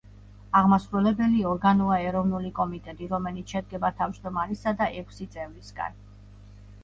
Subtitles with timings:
[0.59, 6.01] აღმასრულებელი ორგანოა ეროვნული კომიტეტი, რომელიც შედგება თავმჯდომარისა და ექვსი წევრისგან.